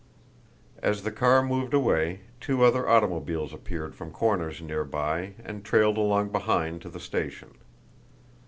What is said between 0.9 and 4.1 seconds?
the car moved away two other automobiles appeared from